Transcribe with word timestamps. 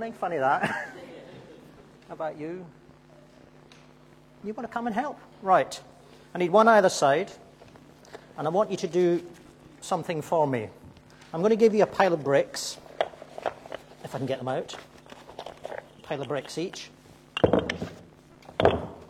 Ain't 0.00 0.16
funny 0.16 0.36
that. 0.36 0.62
How 2.08 2.14
about 2.14 2.38
you? 2.38 2.64
You 4.44 4.54
want 4.54 4.68
to 4.68 4.72
come 4.72 4.86
and 4.86 4.94
help? 4.94 5.18
Right. 5.42 5.80
I 6.32 6.38
need 6.38 6.52
one 6.52 6.68
either 6.68 6.88
side, 6.88 7.32
and 8.36 8.46
I 8.46 8.50
want 8.50 8.70
you 8.70 8.76
to 8.76 8.86
do 8.86 9.20
something 9.80 10.22
for 10.22 10.46
me. 10.46 10.68
I'm 11.34 11.40
going 11.40 11.50
to 11.50 11.56
give 11.56 11.74
you 11.74 11.82
a 11.82 11.86
pile 11.86 12.12
of 12.12 12.22
bricks, 12.22 12.78
if 14.04 14.14
I 14.14 14.18
can 14.18 14.26
get 14.28 14.38
them 14.38 14.46
out. 14.46 14.76
A 15.68 16.02
pile 16.02 16.22
of 16.22 16.28
bricks 16.28 16.58
each. 16.58 16.90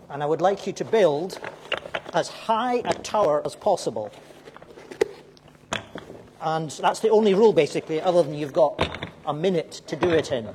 And 0.08 0.22
I 0.22 0.24
would 0.24 0.40
like 0.40 0.66
you 0.66 0.72
to 0.72 0.86
build 0.86 1.38
as 2.14 2.28
high 2.28 2.76
a 2.86 2.94
tower 2.94 3.42
as 3.44 3.54
possible. 3.54 4.10
And 6.40 6.70
that's 6.70 7.00
the 7.00 7.10
only 7.10 7.34
rule, 7.34 7.52
basically, 7.52 8.00
other 8.00 8.22
than 8.22 8.32
you've 8.32 8.54
got 8.54 9.10
a 9.26 9.34
minute 9.34 9.82
to 9.86 9.94
do 9.94 10.08
it 10.08 10.32
in. 10.32 10.48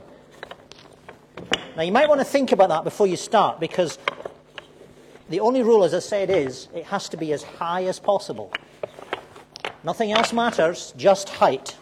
Now, 1.75 1.81
you 1.81 1.91
might 1.91 2.07
want 2.07 2.21
to 2.21 2.25
think 2.25 2.51
about 2.51 2.69
that 2.69 2.83
before 2.83 3.07
you 3.07 3.17
start 3.17 3.59
because 3.59 3.97
the 5.29 5.39
only 5.39 5.63
rule, 5.63 5.83
as 5.83 5.95
I 5.95 5.99
said, 5.99 6.29
is 6.29 6.67
it 6.75 6.85
has 6.85 7.09
to 7.09 7.17
be 7.17 7.33
as 7.33 7.41
high 7.41 7.85
as 7.85 7.99
possible. 7.99 8.53
Nothing 9.83 10.11
else 10.11 10.31
matters, 10.33 10.93
just 10.97 11.29
height. 11.29 11.75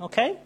Okay? 0.00 0.38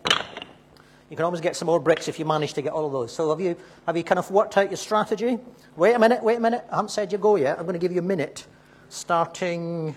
You 1.08 1.16
can 1.16 1.24
always 1.24 1.40
get 1.40 1.54
some 1.54 1.66
more 1.66 1.78
bricks 1.78 2.08
if 2.08 2.18
you 2.18 2.24
manage 2.24 2.54
to 2.54 2.62
get 2.62 2.72
all 2.72 2.84
of 2.84 2.90
those. 2.92 3.14
So, 3.14 3.30
have 3.30 3.40
you, 3.40 3.56
have 3.86 3.96
you 3.96 4.02
kind 4.02 4.18
of 4.18 4.28
worked 4.32 4.56
out 4.56 4.70
your 4.70 4.76
strategy? 4.76 5.38
Wait 5.76 5.94
a 5.94 5.98
minute, 5.98 6.22
wait 6.24 6.38
a 6.38 6.40
minute. 6.40 6.64
I 6.72 6.76
haven't 6.76 6.90
said 6.90 7.12
you 7.12 7.18
go 7.18 7.36
yet. 7.36 7.58
I'm 7.58 7.64
going 7.64 7.74
to 7.74 7.78
give 7.78 7.92
you 7.92 8.00
a 8.00 8.02
minute 8.02 8.44
starting 8.88 9.94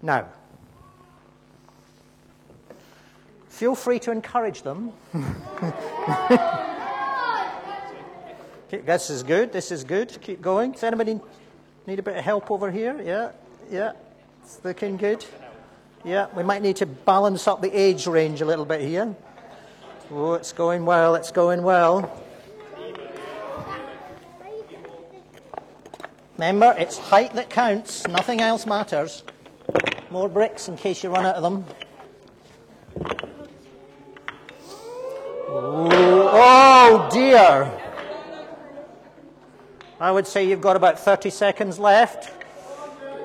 now. 0.00 0.26
Feel 3.50 3.74
free 3.74 3.98
to 4.00 4.10
encourage 4.10 4.62
them. 4.62 4.92
This 8.68 9.10
is 9.10 9.22
good. 9.22 9.52
This 9.52 9.70
is 9.70 9.84
good. 9.84 10.16
Keep 10.20 10.42
going. 10.42 10.72
Does 10.72 10.82
anybody 10.82 11.20
need 11.86 11.98
a 12.00 12.02
bit 12.02 12.16
of 12.16 12.24
help 12.24 12.50
over 12.50 12.70
here? 12.70 13.00
Yeah, 13.00 13.30
yeah. 13.70 13.92
It's 14.42 14.60
looking 14.64 14.96
good. 14.96 15.24
Yeah, 16.04 16.26
we 16.36 16.42
might 16.42 16.62
need 16.62 16.76
to 16.76 16.86
balance 16.86 17.46
up 17.46 17.62
the 17.62 17.70
age 17.70 18.06
range 18.06 18.40
a 18.40 18.44
little 18.44 18.64
bit 18.64 18.80
here. 18.80 19.14
Oh, 20.10 20.34
it's 20.34 20.52
going 20.52 20.84
well. 20.84 21.14
It's 21.14 21.30
going 21.30 21.62
well. 21.62 22.22
Remember, 26.34 26.74
it's 26.76 26.98
height 26.98 27.34
that 27.34 27.50
counts. 27.50 28.06
Nothing 28.08 28.40
else 28.40 28.66
matters. 28.66 29.22
More 30.10 30.28
bricks 30.28 30.68
in 30.68 30.76
case 30.76 31.02
you 31.02 31.10
run 31.10 31.24
out 31.24 31.36
of 31.36 31.42
them. 31.42 31.64
Ooh, 35.48 35.88
oh 35.88 37.08
dear. 37.12 37.85
I 39.98 40.10
would 40.10 40.26
say 40.26 40.46
you've 40.46 40.60
got 40.60 40.76
about 40.76 40.98
30 40.98 41.30
seconds 41.30 41.78
left. 41.78 42.30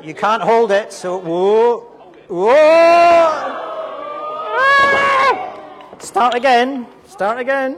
You 0.02 0.14
can't 0.14 0.42
hold 0.42 0.72
it, 0.72 0.94
so 0.94 1.18
whoa, 1.18 1.80
whoa. 2.30 2.48
Ah! 4.58 5.60
Start 6.00 6.34
again. 6.34 6.88
Start 7.08 7.40
again. 7.40 7.78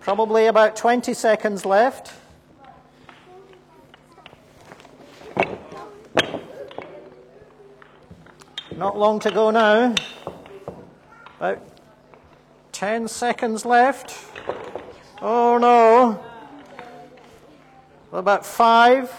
Probably 0.00 0.46
about 0.46 0.74
20 0.74 1.14
seconds 1.14 1.64
left. 1.64 2.12
Not 8.76 8.98
long 8.98 9.20
to 9.20 9.30
go 9.30 9.50
now. 9.50 9.94
About 11.38 11.62
10 12.72 13.06
seconds 13.06 13.64
left. 13.64 14.18
Oh 15.22 15.58
no. 15.58 16.20
About 18.12 18.46
five, 18.46 19.10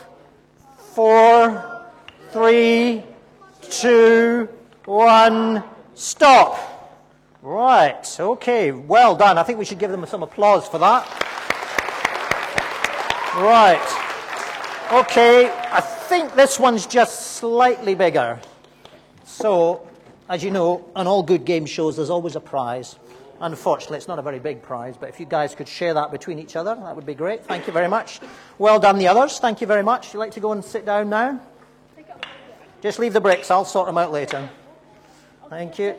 four, 0.93 1.83
three, 2.31 3.03
two, 3.69 4.47
one, 4.85 5.63
stop. 5.93 6.57
Right, 7.41 8.19
okay, 8.19 8.71
well 8.71 9.15
done. 9.15 9.37
I 9.37 9.43
think 9.43 9.59
we 9.59 9.65
should 9.65 9.79
give 9.79 9.91
them 9.91 10.05
some 10.05 10.23
applause 10.23 10.67
for 10.67 10.77
that. 10.79 11.05
Right, 13.35 13.81
okay, 14.91 15.51
I 15.71 15.81
think 15.81 16.33
this 16.35 16.59
one's 16.59 16.87
just 16.87 17.33
slightly 17.37 17.93
bigger. 17.93 18.39
So, 19.25 19.87
as 20.29 20.43
you 20.43 20.51
know, 20.51 20.89
on 20.95 21.07
all 21.07 21.23
good 21.23 21.45
game 21.45 21.65
shows, 21.65 21.97
there's 21.97 22.09
always 22.09 22.35
a 22.35 22.39
prize. 22.39 22.95
Unfortunately, 23.39 23.97
it's 23.97 24.07
not 24.07 24.17
a 24.17 24.23
very 24.23 24.39
big 24.39 24.63
prize, 24.63 24.97
but 24.97 25.09
if 25.09 25.19
you 25.19 25.25
guys 25.25 25.53
could 25.53 25.67
share 25.67 25.93
that 25.93 26.11
between 26.11 26.39
each 26.39 26.55
other, 26.55 26.75
that 26.75 26.95
would 26.95 27.05
be 27.05 27.13
great. 27.13 27.45
Thank 27.45 27.67
you 27.67 27.73
very 27.73 27.87
much. 27.87 28.19
Well 28.57 28.79
done, 28.79 28.97
the 28.97 29.07
others. 29.07 29.37
Thank 29.37 29.61
you 29.61 29.67
very 29.67 29.83
much. 29.83 30.13
You'd 30.13 30.19
like 30.19 30.31
to 30.31 30.39
go 30.39 30.51
and 30.53 30.65
sit 30.65 30.85
down 30.85 31.09
now? 31.09 31.39
Just 32.81 32.99
leave 32.99 33.13
the 33.13 33.21
bricks. 33.21 33.51
I'll 33.51 33.65
sort 33.65 33.87
them 33.87 33.97
out 33.97 34.11
later. 34.11 34.49
Thank 35.49 35.77
you. 35.79 35.95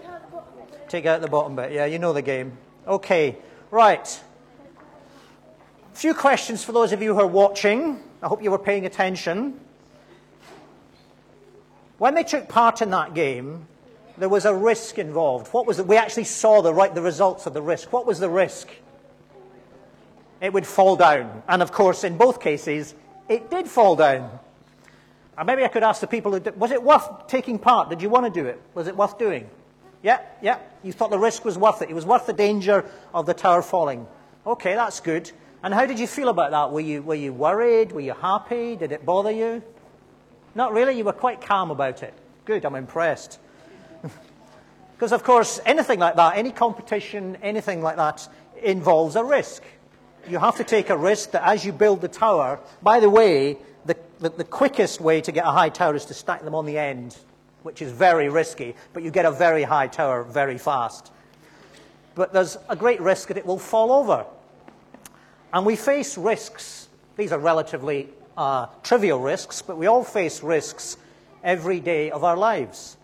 Take 0.88 1.06
out 1.06 1.20
the 1.20 1.28
bottom 1.28 1.54
bit. 1.54 1.72
Yeah, 1.72 1.86
you 1.86 1.98
know 1.98 2.12
the 2.12 2.22
game. 2.22 2.56
Okay, 2.86 3.36
right. 3.70 4.20
A 5.92 5.96
few 5.96 6.14
questions 6.14 6.64
for 6.64 6.72
those 6.72 6.92
of 6.92 7.02
you 7.02 7.14
who 7.14 7.20
are 7.20 7.26
watching. 7.26 8.02
I 8.22 8.26
hope 8.28 8.42
you 8.42 8.50
were 8.50 8.58
paying 8.58 8.86
attention. 8.86 9.60
When 11.98 12.14
they 12.14 12.24
took 12.24 12.48
part 12.48 12.80
in 12.80 12.90
that 12.90 13.14
game, 13.14 13.66
there 14.18 14.28
was 14.28 14.44
a 14.44 14.54
risk 14.54 14.98
involved. 14.98 15.48
What 15.48 15.66
was 15.66 15.78
it? 15.78 15.86
We 15.86 15.96
actually 15.96 16.24
saw 16.24 16.62
the, 16.62 16.74
right, 16.74 16.94
the 16.94 17.02
results 17.02 17.46
of 17.46 17.54
the 17.54 17.62
risk. 17.62 17.92
What 17.92 18.06
was 18.06 18.18
the 18.18 18.28
risk? 18.28 18.68
It 20.40 20.52
would 20.52 20.66
fall 20.66 20.96
down. 20.96 21.42
And 21.48 21.62
of 21.62 21.72
course, 21.72 22.04
in 22.04 22.16
both 22.16 22.40
cases, 22.40 22.94
it 23.28 23.50
did 23.50 23.68
fall 23.68 23.96
down. 23.96 24.38
And 25.36 25.46
maybe 25.46 25.64
I 25.64 25.68
could 25.68 25.82
ask 25.82 26.00
the 26.00 26.06
people, 26.06 26.32
who 26.32 26.40
did, 26.40 26.58
was 26.58 26.70
it 26.72 26.82
worth 26.82 27.28
taking 27.28 27.58
part? 27.58 27.90
Did 27.90 28.02
you 28.02 28.08
want 28.08 28.32
to 28.32 28.42
do 28.42 28.46
it? 28.46 28.60
Was 28.74 28.88
it 28.88 28.96
worth 28.96 29.18
doing? 29.18 29.48
Yeah, 30.02 30.20
yeah. 30.42 30.58
You 30.82 30.92
thought 30.92 31.10
the 31.10 31.18
risk 31.18 31.44
was 31.44 31.58
worth 31.58 31.82
it. 31.82 31.90
It 31.90 31.94
was 31.94 32.06
worth 32.06 32.26
the 32.26 32.32
danger 32.32 32.84
of 33.14 33.26
the 33.26 33.34
tower 33.34 33.62
falling. 33.62 34.06
Okay, 34.46 34.74
that's 34.74 35.00
good. 35.00 35.30
And 35.62 35.74
how 35.74 35.86
did 35.86 35.98
you 35.98 36.06
feel 36.06 36.28
about 36.28 36.52
that? 36.52 36.70
Were 36.72 36.80
you, 36.80 37.02
were 37.02 37.14
you 37.14 37.32
worried? 37.32 37.92
Were 37.92 38.00
you 38.00 38.14
happy? 38.14 38.76
Did 38.76 38.92
it 38.92 39.04
bother 39.04 39.32
you? 39.32 39.62
Not 40.54 40.72
really. 40.72 40.96
You 40.96 41.04
were 41.04 41.12
quite 41.12 41.40
calm 41.40 41.70
about 41.70 42.02
it. 42.02 42.14
Good, 42.44 42.64
I'm 42.64 42.76
impressed. 42.76 43.38
Because, 44.98 45.12
of 45.12 45.22
course, 45.22 45.60
anything 45.64 46.00
like 46.00 46.16
that, 46.16 46.36
any 46.36 46.50
competition, 46.50 47.36
anything 47.40 47.82
like 47.82 47.94
that, 47.94 48.28
involves 48.60 49.14
a 49.14 49.22
risk. 49.22 49.62
You 50.28 50.40
have 50.40 50.56
to 50.56 50.64
take 50.64 50.90
a 50.90 50.96
risk 50.96 51.30
that 51.30 51.44
as 51.44 51.64
you 51.64 51.70
build 51.70 52.00
the 52.00 52.08
tower, 52.08 52.58
by 52.82 52.98
the 52.98 53.08
way, 53.08 53.58
the, 53.86 53.96
the, 54.18 54.30
the, 54.30 54.42
quickest 54.42 55.00
way 55.00 55.20
to 55.20 55.30
get 55.30 55.46
a 55.46 55.52
high 55.52 55.68
tower 55.68 55.94
is 55.94 56.04
to 56.06 56.14
stack 56.14 56.42
them 56.42 56.52
on 56.52 56.66
the 56.66 56.76
end, 56.76 57.16
which 57.62 57.80
is 57.80 57.92
very 57.92 58.28
risky, 58.28 58.74
but 58.92 59.04
you 59.04 59.12
get 59.12 59.24
a 59.24 59.30
very 59.30 59.62
high 59.62 59.86
tower 59.86 60.24
very 60.24 60.58
fast. 60.58 61.12
But 62.16 62.32
there's 62.32 62.58
a 62.68 62.74
great 62.74 63.00
risk 63.00 63.28
that 63.28 63.36
it 63.36 63.46
will 63.46 63.60
fall 63.60 63.92
over. 63.92 64.26
And 65.52 65.64
we 65.64 65.76
face 65.76 66.18
risks. 66.18 66.88
These 67.16 67.30
are 67.30 67.38
relatively 67.38 68.08
uh, 68.36 68.66
trivial 68.82 69.20
risks, 69.20 69.62
but 69.62 69.78
we 69.78 69.86
all 69.86 70.02
face 70.02 70.42
risks 70.42 70.96
every 71.44 71.78
day 71.78 72.10
of 72.10 72.24
our 72.24 72.36
lives. 72.36 72.96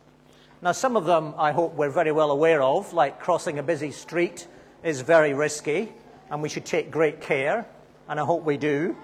Now, 0.64 0.72
some 0.72 0.96
of 0.96 1.04
them 1.04 1.34
I 1.36 1.52
hope 1.52 1.74
we're 1.74 1.90
very 1.90 2.10
well 2.10 2.30
aware 2.30 2.62
of, 2.62 2.94
like 2.94 3.20
crossing 3.20 3.58
a 3.58 3.62
busy 3.62 3.90
street 3.90 4.48
is 4.82 5.02
very 5.02 5.34
risky, 5.34 5.92
and 6.30 6.40
we 6.40 6.48
should 6.48 6.64
take 6.64 6.90
great 6.90 7.20
care, 7.20 7.66
and 8.08 8.18
I 8.18 8.24
hope 8.24 8.44
we 8.44 8.56
do. 8.56 8.96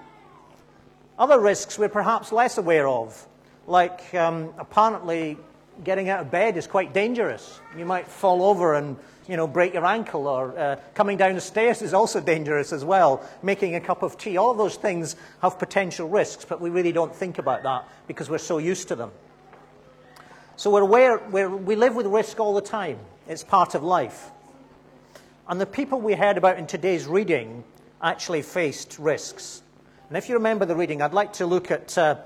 Other 1.19 1.39
risks 1.39 1.77
we're 1.77 1.87
perhaps 1.87 2.31
less 2.31 2.57
aware 2.57 2.87
of, 2.87 3.27
like 3.67 4.11
um, 4.15 4.51
apparently 4.57 5.37
getting 5.83 6.09
out 6.09 6.21
of 6.21 6.31
bed 6.31 6.57
is 6.57 6.65
quite 6.65 6.95
dangerous. 6.95 7.59
You 7.77 7.85
might 7.85 8.07
fall 8.07 8.41
over 8.41 8.73
and 8.73 8.97
you 9.27 9.37
know, 9.37 9.45
break 9.45 9.75
your 9.75 9.85
ankle, 9.85 10.25
or 10.25 10.57
uh, 10.57 10.77
coming 10.95 11.15
down 11.15 11.35
the 11.35 11.41
stairs 11.41 11.83
is 11.83 11.93
also 11.93 12.19
dangerous 12.19 12.73
as 12.73 12.83
well. 12.83 13.23
Making 13.43 13.75
a 13.75 13.79
cup 13.79 14.01
of 14.01 14.17
tea, 14.17 14.35
all 14.35 14.49
of 14.49 14.57
those 14.57 14.77
things 14.77 15.15
have 15.43 15.59
potential 15.59 16.09
risks, 16.09 16.43
but 16.43 16.59
we 16.59 16.71
really 16.71 16.91
don't 16.91 17.15
think 17.15 17.37
about 17.37 17.61
that 17.61 17.87
because 18.07 18.31
we're 18.31 18.39
so 18.39 18.57
used 18.57 18.87
to 18.87 18.95
them. 18.95 19.11
So 20.61 20.69
we're 20.69 20.81
aware, 20.81 21.17
we're, 21.17 21.49
we 21.49 21.75
live 21.75 21.95
with 21.95 22.05
risk 22.05 22.39
all 22.39 22.53
the 22.53 22.61
time. 22.61 22.99
It's 23.27 23.43
part 23.43 23.73
of 23.73 23.81
life. 23.81 24.29
And 25.47 25.59
the 25.59 25.65
people 25.65 25.99
we 25.99 26.13
heard 26.13 26.37
about 26.37 26.59
in 26.59 26.67
today's 26.67 27.07
reading 27.07 27.63
actually 27.99 28.43
faced 28.43 28.99
risks. 28.99 29.63
And 30.07 30.15
if 30.15 30.29
you 30.29 30.35
remember 30.35 30.65
the 30.65 30.75
reading, 30.75 31.01
I'd 31.01 31.15
like 31.15 31.33
to 31.33 31.47
look 31.47 31.71
at 31.71 31.97
uh, 31.97 32.17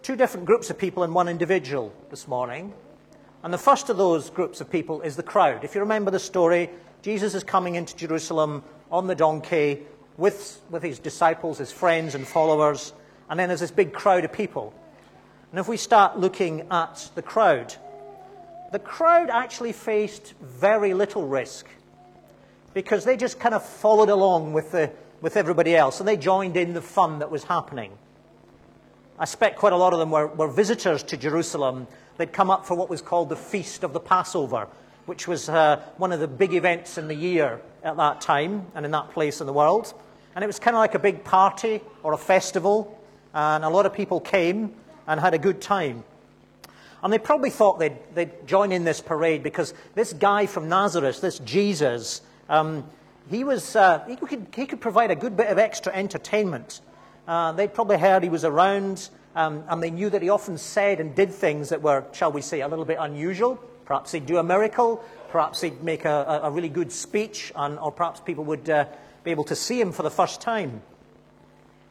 two 0.00 0.14
different 0.14 0.46
groups 0.46 0.70
of 0.70 0.78
people 0.78 1.02
and 1.02 1.12
one 1.12 1.26
individual 1.26 1.92
this 2.08 2.28
morning. 2.28 2.72
And 3.42 3.52
the 3.52 3.58
first 3.58 3.90
of 3.90 3.96
those 3.96 4.30
groups 4.30 4.60
of 4.60 4.70
people 4.70 5.00
is 5.00 5.16
the 5.16 5.24
crowd. 5.24 5.64
If 5.64 5.74
you 5.74 5.80
remember 5.80 6.12
the 6.12 6.20
story, 6.20 6.70
Jesus 7.02 7.34
is 7.34 7.42
coming 7.42 7.74
into 7.74 7.96
Jerusalem 7.96 8.62
on 8.92 9.08
the 9.08 9.16
donkey 9.16 9.80
with, 10.16 10.60
with 10.70 10.84
his 10.84 11.00
disciples, 11.00 11.58
his 11.58 11.72
friends, 11.72 12.14
and 12.14 12.24
followers. 12.24 12.92
And 13.28 13.40
then 13.40 13.48
there's 13.48 13.58
this 13.58 13.72
big 13.72 13.92
crowd 13.92 14.24
of 14.24 14.32
people. 14.32 14.72
And 15.50 15.58
if 15.58 15.68
we 15.68 15.76
start 15.76 16.18
looking 16.18 16.66
at 16.70 17.10
the 17.14 17.22
crowd, 17.22 17.74
the 18.72 18.78
crowd 18.78 19.30
actually 19.30 19.72
faced 19.72 20.34
very 20.40 20.94
little 20.94 21.26
risk. 21.26 21.66
because 22.74 23.04
they 23.04 23.16
just 23.16 23.38
kind 23.40 23.54
of 23.54 23.64
followed 23.64 24.08
along 24.08 24.52
with, 24.52 24.72
the, 24.72 24.90
with 25.20 25.36
everybody 25.36 25.74
else 25.74 26.00
and 26.00 26.08
they 26.08 26.16
joined 26.16 26.56
in 26.56 26.72
the 26.72 26.82
fun 26.82 27.18
that 27.18 27.30
was 27.30 27.44
happening. 27.44 27.92
I 29.18 29.24
suspect 29.24 29.58
quite 29.58 29.72
a 29.72 29.76
lot 29.76 29.92
of 29.92 29.98
them 29.98 30.10
were, 30.10 30.28
were 30.28 30.48
visitors 30.48 31.02
to 31.04 31.16
Jerusalem. 31.16 31.86
They'd 32.16 32.32
come 32.32 32.50
up 32.50 32.64
for 32.64 32.74
what 32.74 32.88
was 32.88 33.02
called 33.02 33.28
the 33.28 33.36
Feast 33.36 33.84
of 33.84 33.92
the 33.92 34.00
Passover, 34.00 34.68
which 35.06 35.28
was 35.28 35.48
uh, 35.48 35.82
one 35.96 36.12
of 36.12 36.20
the 36.20 36.28
big 36.28 36.54
events 36.54 36.96
in 36.96 37.08
the 37.08 37.14
year 37.14 37.60
at 37.82 37.96
that 37.96 38.20
time 38.20 38.66
and 38.74 38.84
in 38.86 38.92
that 38.92 39.10
place 39.10 39.40
in 39.40 39.46
the 39.46 39.52
world. 39.52 39.92
And 40.34 40.44
it 40.44 40.46
was 40.46 40.58
kind 40.58 40.76
of 40.76 40.78
like 40.78 40.94
a 40.94 40.98
big 40.98 41.24
party 41.24 41.80
or 42.02 42.12
a 42.12 42.18
festival, 42.18 42.98
and 43.34 43.64
a 43.64 43.68
lot 43.68 43.84
of 43.84 43.92
people 43.92 44.20
came 44.20 44.74
and 45.10 45.18
had 45.18 45.34
a 45.34 45.38
good 45.38 45.60
time. 45.60 46.04
And 47.02 47.12
they 47.12 47.18
probably 47.18 47.50
thought 47.50 47.80
they'd, 47.80 47.96
they'd 48.14 48.46
join 48.46 48.70
in 48.70 48.84
this 48.84 49.00
parade 49.00 49.42
because 49.42 49.74
this 49.96 50.12
guy 50.12 50.46
from 50.46 50.68
Nazareth, 50.68 51.20
this 51.20 51.40
Jesus, 51.40 52.22
um, 52.48 52.88
he, 53.28 53.42
was, 53.42 53.74
uh, 53.74 54.04
he, 54.06 54.14
could, 54.14 54.46
he 54.54 54.66
could 54.66 54.80
provide 54.80 55.10
a 55.10 55.16
good 55.16 55.36
bit 55.36 55.48
of 55.48 55.58
extra 55.58 55.92
entertainment. 55.92 56.80
Uh, 57.26 57.50
they'd 57.52 57.74
probably 57.74 57.98
heard 57.98 58.22
he 58.22 58.28
was 58.28 58.44
around, 58.44 59.10
um, 59.34 59.64
and 59.68 59.82
they 59.82 59.90
knew 59.90 60.10
that 60.10 60.22
he 60.22 60.28
often 60.28 60.56
said 60.56 61.00
and 61.00 61.16
did 61.16 61.32
things 61.32 61.70
that 61.70 61.82
were, 61.82 62.04
shall 62.12 62.30
we 62.30 62.40
say, 62.40 62.60
a 62.60 62.68
little 62.68 62.84
bit 62.84 62.98
unusual. 63.00 63.56
Perhaps 63.86 64.12
he'd 64.12 64.26
do 64.26 64.36
a 64.36 64.44
miracle, 64.44 65.02
perhaps 65.30 65.60
he'd 65.60 65.82
make 65.82 66.04
a, 66.04 66.40
a 66.44 66.50
really 66.52 66.68
good 66.68 66.92
speech, 66.92 67.52
and, 67.56 67.80
or 67.80 67.90
perhaps 67.90 68.20
people 68.20 68.44
would 68.44 68.70
uh, 68.70 68.84
be 69.24 69.32
able 69.32 69.44
to 69.44 69.56
see 69.56 69.80
him 69.80 69.90
for 69.90 70.04
the 70.04 70.10
first 70.10 70.40
time. 70.40 70.82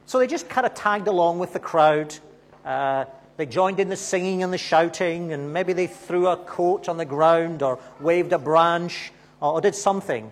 So 0.06 0.20
they 0.20 0.28
just 0.28 0.48
kind 0.48 0.66
of 0.66 0.74
tagged 0.74 1.10
along 1.10 1.40
with 1.40 1.52
the 1.52 1.60
crowd. 1.60 2.18
Uh, 2.70 3.06
they 3.38 3.48
joined 3.48 3.80
in 3.80 3.90
the 3.90 3.96
singing 3.96 4.44
and 4.44 4.54
the 4.54 4.58
shouting, 4.60 5.34
and 5.34 5.52
maybe 5.52 5.74
they 5.74 5.88
threw 5.88 6.28
a 6.28 6.38
coat 6.38 6.88
on 6.88 6.98
the 6.98 7.06
ground 7.06 7.64
or 7.64 7.80
waved 8.00 8.32
a 8.32 8.38
branch 8.38 9.12
or, 9.42 9.54
or 9.54 9.62
did 9.62 9.74
something. 9.74 10.32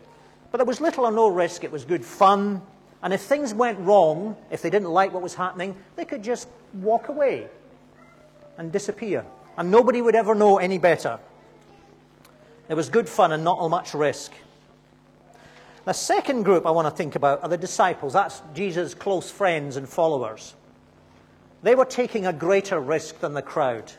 But 0.51 0.59
there 0.59 0.65
was 0.65 0.79
little 0.79 1.05
or 1.05 1.11
no 1.11 1.29
risk. 1.29 1.63
It 1.63 1.71
was 1.71 1.83
good 1.83 2.05
fun. 2.05 2.61
And 3.01 3.11
if 3.11 3.21
things 3.21 3.55
went 3.55 3.79
wrong, 3.79 4.37
if 4.51 4.61
they 4.61 4.69
didn't 4.69 4.89
like 4.89 5.13
what 5.13 5.23
was 5.23 5.33
happening, 5.33 5.75
they 5.95 6.05
could 6.05 6.23
just 6.23 6.47
walk 6.73 7.09
away 7.09 7.47
and 8.59 8.71
disappear. 8.71 9.25
And 9.57 9.71
nobody 9.71 10.03
would 10.03 10.13
ever 10.13 10.35
know 10.35 10.59
any 10.59 10.77
better. 10.77 11.17
It 12.69 12.75
was 12.75 12.87
good 12.87 13.09
fun 13.09 13.31
and 13.31 13.43
not 13.43 13.67
much 13.67 13.95
risk. 13.95 14.31
The 15.85 15.93
second 15.93 16.43
group 16.43 16.67
I 16.67 16.69
want 16.69 16.85
to 16.85 16.95
think 16.95 17.15
about 17.15 17.41
are 17.41 17.49
the 17.49 17.57
disciples. 17.57 18.13
That's 18.13 18.43
Jesus' 18.53 18.93
close 18.93 19.31
friends 19.31 19.75
and 19.75 19.89
followers. 19.89 20.53
They 21.63 21.75
were 21.75 21.85
taking 21.85 22.25
a 22.25 22.33
greater 22.33 22.79
risk 22.79 23.19
than 23.19 23.33
the 23.33 23.41
crowd. 23.41 23.91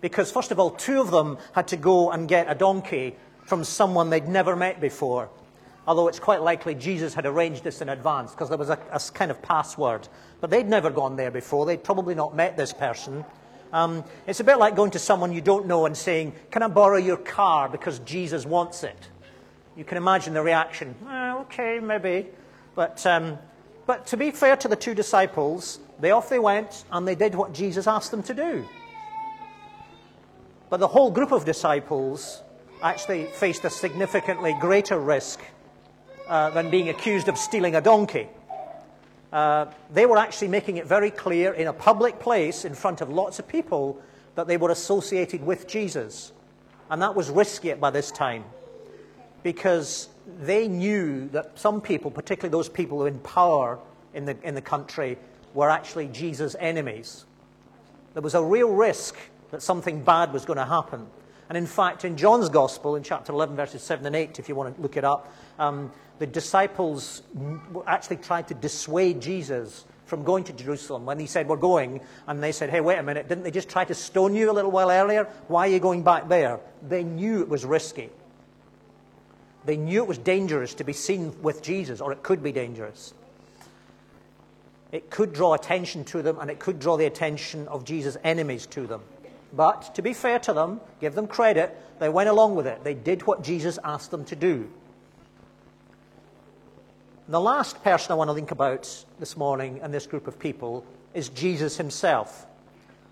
Because, 0.00 0.30
first 0.30 0.50
of 0.50 0.60
all, 0.60 0.70
two 0.70 1.00
of 1.00 1.10
them 1.10 1.38
had 1.52 1.68
to 1.68 1.76
go 1.76 2.10
and 2.10 2.28
get 2.28 2.50
a 2.50 2.54
donkey 2.54 3.16
from 3.46 3.64
someone 3.64 4.10
they'd 4.10 4.28
never 4.28 4.54
met 4.54 4.80
before. 4.80 5.28
Although 5.86 6.08
it's 6.08 6.18
quite 6.18 6.40
likely 6.40 6.74
Jesus 6.74 7.14
had 7.14 7.26
arranged 7.26 7.62
this 7.62 7.82
in 7.82 7.88
advance 7.88 8.30
because 8.30 8.48
there 8.48 8.58
was 8.58 8.70
a, 8.70 8.78
a, 8.90 9.00
kind 9.12 9.30
of 9.30 9.42
password. 9.42 10.08
But 10.40 10.50
they'd 10.50 10.68
never 10.68 10.90
gone 10.90 11.16
there 11.16 11.30
before. 11.30 11.66
They'd 11.66 11.84
probably 11.84 12.14
not 12.14 12.34
met 12.34 12.56
this 12.56 12.72
person. 12.72 13.24
Um, 13.72 14.04
it's 14.26 14.40
a 14.40 14.44
bit 14.44 14.58
like 14.58 14.76
going 14.76 14.92
to 14.92 14.98
someone 14.98 15.32
you 15.32 15.40
don't 15.40 15.66
know 15.66 15.84
and 15.84 15.96
saying, 15.96 16.34
Can 16.50 16.62
I 16.62 16.68
borrow 16.68 16.96
your 16.96 17.16
car 17.16 17.68
because 17.68 17.98
Jesus 18.00 18.46
wants 18.46 18.82
it? 18.82 19.08
You 19.76 19.84
can 19.84 19.98
imagine 19.98 20.32
the 20.32 20.42
reaction. 20.42 20.94
Okay, 21.06 21.80
maybe. 21.80 22.28
But, 22.74 23.04
um, 23.04 23.38
but 23.86 24.06
to 24.06 24.16
be 24.16 24.30
fair 24.30 24.56
to 24.58 24.68
the 24.68 24.76
two 24.76 24.94
disciples, 24.94 25.80
they 26.00 26.10
off 26.10 26.28
they 26.28 26.38
went 26.38 26.84
and 26.90 27.06
they 27.06 27.14
did 27.14 27.34
what 27.34 27.52
Jesus 27.52 27.86
asked 27.86 28.10
them 28.10 28.22
to 28.24 28.34
do. 28.34 28.64
But 30.70 30.80
the 30.80 30.88
whole 30.88 31.10
group 31.10 31.32
of 31.32 31.44
disciples 31.44 32.42
actually 32.82 33.24
faced 33.26 33.64
a 33.64 33.70
significantly 33.70 34.56
greater 34.60 34.98
risk 34.98 35.40
uh, 36.28 36.50
than 36.50 36.70
being 36.70 36.88
accused 36.88 37.28
of 37.28 37.38
stealing 37.38 37.76
a 37.76 37.80
donkey. 37.80 38.28
Uh, 39.32 39.66
they 39.92 40.06
were 40.06 40.16
actually 40.16 40.48
making 40.48 40.76
it 40.76 40.86
very 40.86 41.10
clear 41.10 41.52
in 41.52 41.66
a 41.66 41.72
public 41.72 42.18
place 42.20 42.64
in 42.64 42.74
front 42.74 43.00
of 43.00 43.10
lots 43.10 43.38
of 43.38 43.48
people 43.48 44.00
that 44.34 44.46
they 44.46 44.56
were 44.56 44.70
associated 44.70 45.44
with 45.44 45.66
Jesus. 45.66 46.32
And 46.90 47.02
that 47.02 47.14
was 47.14 47.30
risky 47.30 47.72
by 47.74 47.90
this 47.90 48.10
time 48.10 48.44
because 49.42 50.08
they 50.40 50.68
knew 50.68 51.28
that 51.28 51.58
some 51.58 51.80
people, 51.80 52.10
particularly 52.10 52.50
those 52.50 52.68
people 52.68 53.06
in 53.06 53.18
power 53.20 53.78
in 54.14 54.24
the, 54.24 54.36
in 54.42 54.54
the 54.54 54.62
country, 54.62 55.18
were 55.54 55.70
actually 55.70 56.08
Jesus' 56.08 56.54
enemies. 56.58 57.24
There 58.12 58.22
was 58.22 58.34
a 58.34 58.42
real 58.42 58.70
risk 58.70 59.16
that 59.50 59.62
something 59.62 60.02
bad 60.02 60.32
was 60.32 60.44
going 60.44 60.58
to 60.58 60.64
happen. 60.64 61.06
And 61.48 61.56
in 61.58 61.66
fact, 61.66 62.04
in 62.04 62.16
John's 62.16 62.48
Gospel, 62.48 62.96
in 62.96 63.02
chapter 63.02 63.32
11, 63.32 63.56
verses 63.56 63.82
7 63.82 64.04
and 64.06 64.16
8, 64.16 64.38
if 64.38 64.48
you 64.48 64.54
want 64.54 64.74
to 64.74 64.82
look 64.82 64.96
it 64.96 65.04
up, 65.04 65.32
um, 65.58 65.92
the 66.18 66.26
disciples 66.26 67.22
actually 67.86 68.16
tried 68.16 68.48
to 68.48 68.54
dissuade 68.54 69.20
Jesus 69.20 69.84
from 70.06 70.22
going 70.22 70.44
to 70.44 70.52
Jerusalem 70.52 71.06
when 71.06 71.18
he 71.18 71.26
said, 71.26 71.48
We're 71.48 71.56
going. 71.56 72.00
And 72.26 72.42
they 72.42 72.52
said, 72.52 72.70
Hey, 72.70 72.80
wait 72.80 72.98
a 72.98 73.02
minute, 73.02 73.28
didn't 73.28 73.44
they 73.44 73.50
just 73.50 73.68
try 73.68 73.84
to 73.84 73.94
stone 73.94 74.34
you 74.34 74.50
a 74.50 74.52
little 74.52 74.70
while 74.70 74.90
earlier? 74.90 75.24
Why 75.48 75.68
are 75.68 75.70
you 75.70 75.80
going 75.80 76.02
back 76.02 76.28
there? 76.28 76.60
They 76.86 77.04
knew 77.04 77.40
it 77.40 77.48
was 77.48 77.64
risky. 77.64 78.10
They 79.64 79.76
knew 79.76 80.02
it 80.02 80.08
was 80.08 80.18
dangerous 80.18 80.74
to 80.74 80.84
be 80.84 80.92
seen 80.92 81.34
with 81.42 81.62
Jesus, 81.62 82.00
or 82.00 82.12
it 82.12 82.22
could 82.22 82.42
be 82.42 82.52
dangerous 82.52 83.14
it 84.94 85.10
could 85.10 85.32
draw 85.32 85.54
attention 85.54 86.04
to 86.04 86.22
them 86.22 86.38
and 86.38 86.48
it 86.48 86.60
could 86.60 86.78
draw 86.78 86.96
the 86.96 87.04
attention 87.04 87.66
of 87.66 87.84
Jesus' 87.84 88.16
enemies 88.22 88.64
to 88.66 88.86
them. 88.86 89.00
But 89.52 89.96
to 89.96 90.02
be 90.02 90.12
fair 90.12 90.38
to 90.38 90.52
them, 90.52 90.80
give 91.00 91.16
them 91.16 91.26
credit, 91.26 91.76
they 91.98 92.08
went 92.08 92.28
along 92.28 92.54
with 92.54 92.68
it. 92.68 92.84
They 92.84 92.94
did 92.94 93.26
what 93.26 93.42
Jesus 93.42 93.76
asked 93.82 94.12
them 94.12 94.24
to 94.26 94.36
do. 94.36 94.70
And 97.26 97.34
the 97.34 97.40
last 97.40 97.82
person 97.82 98.12
I 98.12 98.14
want 98.14 98.30
to 98.30 98.34
think 98.34 98.52
about 98.52 99.04
this 99.18 99.36
morning 99.36 99.80
and 99.82 99.92
this 99.92 100.06
group 100.06 100.28
of 100.28 100.38
people 100.38 100.86
is 101.12 101.28
Jesus 101.28 101.76
himself. 101.76 102.46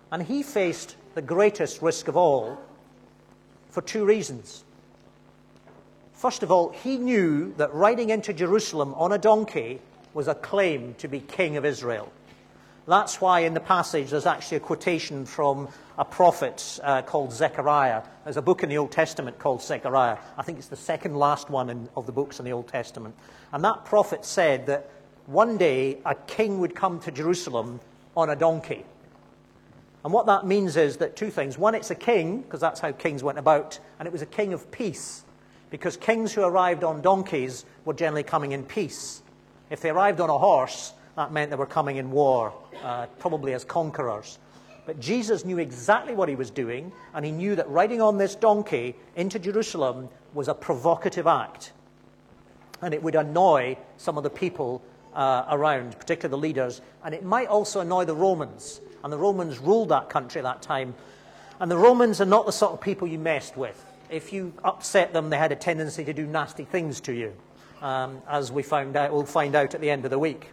And 0.09 0.23
he 0.23 0.41
faced 0.41 0.95
the 1.15 1.21
greatest 1.21 1.81
risk 1.81 2.07
of 2.07 2.15
all 2.15 2.59
for 3.71 3.81
two 3.81 4.05
reasons. 4.05 4.63
First 6.13 6.43
of 6.43 6.51
all, 6.51 6.69
he 6.69 6.97
knew 6.97 7.53
that 7.57 7.73
riding 7.73 8.09
into 8.09 8.31
Jerusalem 8.31 8.93
on 8.93 9.11
a 9.11 9.17
donkey 9.17 9.81
was 10.13 10.27
a 10.27 10.35
claim 10.35 10.95
to 10.99 11.07
be 11.07 11.19
king 11.19 11.57
of 11.57 11.65
Israel. 11.65 12.11
That's 12.85 13.21
why 13.21 13.41
in 13.41 13.53
the 13.53 13.61
passage 13.61 14.09
there's 14.09 14.25
actually 14.25 14.57
a 14.57 14.61
quotation 14.61 15.25
from 15.25 15.69
a 15.97 16.03
prophet 16.03 16.79
uh, 16.83 17.01
called 17.01 17.31
Zechariah. 17.31 18.01
There's 18.25 18.37
a 18.37 18.41
book 18.41 18.61
in 18.61 18.69
the 18.69 18.77
Old 18.77 18.91
Testament 18.91 19.39
called 19.39 19.61
Zechariah. 19.61 20.17
I 20.37 20.43
think 20.43 20.57
it's 20.57 20.67
the 20.67 20.75
second 20.75 21.15
last 21.15 21.49
one 21.49 21.69
in, 21.69 21.87
of 21.95 22.05
the 22.05 22.11
books 22.11 22.39
in 22.39 22.45
the 22.45 22.51
Old 22.51 22.67
Testament. 22.67 23.15
And 23.53 23.63
that 23.63 23.85
prophet 23.85 24.25
said 24.25 24.65
that 24.65 24.89
one 25.27 25.57
day 25.57 25.99
a 26.05 26.15
king 26.15 26.59
would 26.59 26.75
come 26.75 26.99
to 27.01 27.11
Jerusalem 27.11 27.79
on 28.17 28.29
a 28.29 28.35
donkey. 28.35 28.83
And 30.03 30.11
what 30.11 30.25
that 30.25 30.45
means 30.45 30.75
is 30.75 30.97
that 30.97 31.15
two 31.15 31.29
things. 31.31 31.57
One, 31.57 31.75
it's 31.75 31.89
a 31.89 31.95
king, 31.95 32.41
because 32.41 32.59
that's 32.59 32.81
how 32.81 32.91
kings 32.91 33.23
went 33.23 33.39
about, 33.39 33.79
and 33.97 34.07
it 34.07 34.11
was 34.11 34.21
a 34.21 34.25
king 34.25 34.51
of 34.51 34.69
peace, 34.69 35.23
because 35.69 35.95
kings 35.95 36.33
who 36.33 36.43
arrived 36.43 36.83
on 36.83 37.01
donkeys 37.01 37.63
were 37.85 37.93
generally 37.93 38.23
coming 38.23 38.51
in 38.51 38.63
peace. 38.63 39.22
If 39.69 39.81
they 39.81 39.89
arrived 39.89 40.19
on 40.19 40.29
a 40.29 40.37
horse, 40.37 40.93
that 41.15 41.31
meant 41.31 41.51
they 41.51 41.55
were 41.55 41.65
coming 41.65 41.97
in 41.97 42.11
war, 42.11 42.53
uh, 42.83 43.05
probably 43.19 43.53
as 43.53 43.63
conquerors. 43.63 44.39
But 44.85 44.99
Jesus 44.99 45.45
knew 45.45 45.59
exactly 45.59 46.13
what 46.13 46.27
he 46.27 46.35
was 46.35 46.49
doing, 46.49 46.91
and 47.13 47.23
he 47.23 47.31
knew 47.31 47.55
that 47.55 47.69
riding 47.69 48.01
on 48.01 48.17
this 48.17 48.35
donkey 48.35 48.95
into 49.15 49.39
Jerusalem 49.39 50.09
was 50.33 50.47
a 50.47 50.53
provocative 50.53 51.27
act. 51.27 51.71
And 52.81 52.93
it 52.93 53.01
would 53.01 53.15
annoy 53.15 53.77
some 53.97 54.17
of 54.17 54.23
the 54.23 54.29
people 54.29 54.83
uh, 55.13 55.45
around, 55.49 55.97
particularly 55.97 56.31
the 56.31 56.47
leaders, 56.47 56.81
and 57.03 57.15
it 57.15 57.23
might 57.23 57.47
also 57.47 57.79
annoy 57.79 58.03
the 58.05 58.15
Romans. 58.15 58.81
And 59.03 59.13
the 59.13 59.17
Romans 59.17 59.59
ruled 59.59 59.89
that 59.89 60.09
country 60.09 60.39
at 60.39 60.43
that 60.43 60.61
time. 60.61 60.95
And 61.59 61.71
the 61.71 61.77
Romans 61.77 62.19
are 62.19 62.25
not 62.25 62.45
the 62.45 62.51
sort 62.51 62.73
of 62.73 62.81
people 62.81 63.07
you 63.07 63.19
messed 63.19 63.55
with. 63.55 63.85
If 64.09 64.33
you 64.33 64.53
upset 64.63 65.13
them, 65.13 65.29
they 65.29 65.37
had 65.37 65.51
a 65.51 65.55
tendency 65.55 66.03
to 66.03 66.13
do 66.13 66.25
nasty 66.25 66.65
things 66.65 66.99
to 67.01 67.13
you 67.13 67.33
um, 67.83 68.21
as 68.27 68.51
we 68.51 68.63
found 68.63 68.95
out, 68.95 69.11
we'll 69.11 69.25
find 69.25 69.53
out 69.55 69.75
at 69.75 69.81
the 69.81 69.89
end 69.89 70.05
of 70.05 70.11
the 70.11 70.17
week. 70.17 70.49